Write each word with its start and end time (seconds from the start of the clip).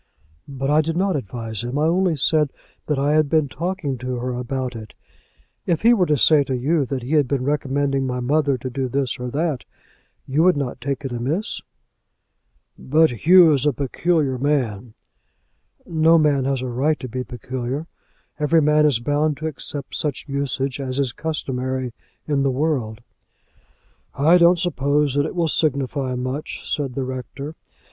"But 0.47 0.71
I 0.71 0.81
did 0.81 0.97
not 0.97 1.15
advise 1.15 1.63
him. 1.63 1.77
I 1.77 1.83
only 1.85 2.15
said 2.15 2.49
that 2.87 2.97
I 2.97 3.13
had 3.13 3.29
been 3.29 3.47
talking 3.47 3.99
to 3.99 4.15
her 4.15 4.33
about 4.33 4.75
it. 4.75 4.95
If 5.67 5.83
he 5.83 5.93
were 5.93 6.07
to 6.07 6.17
say 6.17 6.43
to 6.45 6.57
you 6.57 6.87
that 6.87 7.03
he 7.03 7.11
had 7.11 7.27
been 7.27 7.43
recommending 7.43 8.07
my 8.07 8.19
mother 8.19 8.57
to 8.57 8.69
do 8.71 8.89
this 8.89 9.19
or 9.19 9.29
that, 9.29 9.63
you 10.25 10.41
would 10.41 10.57
not 10.57 10.81
take 10.81 11.05
it 11.05 11.11
amiss?" 11.11 11.61
"But 12.79 13.11
Hugh 13.11 13.53
is 13.53 13.67
a 13.67 13.73
peculiar 13.73 14.39
man." 14.39 14.95
"No 15.85 16.17
man 16.17 16.45
has 16.45 16.63
a 16.63 16.67
right 16.67 16.99
to 16.99 17.07
be 17.07 17.23
peculiar. 17.23 17.85
Every 18.39 18.59
man 18.59 18.87
is 18.87 18.99
bound 18.99 19.37
to 19.37 19.45
accept 19.45 19.93
such 19.93 20.25
usage 20.27 20.79
as 20.79 20.97
is 20.97 21.11
customary 21.11 21.93
in 22.27 22.41
the 22.41 22.49
world." 22.49 23.01
"I 24.15 24.39
don't 24.39 24.57
suppose 24.57 25.13
that 25.13 25.27
it 25.27 25.35
will 25.35 25.47
signify 25.47 26.15
much," 26.15 26.67
said 26.67 26.95
the 26.95 27.03
rector. 27.03 27.53